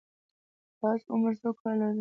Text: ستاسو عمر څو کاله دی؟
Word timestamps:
ستاسو 0.75 1.07
عمر 1.15 1.33
څو 1.41 1.49
کاله 1.61 1.85
دی؟ 1.87 1.89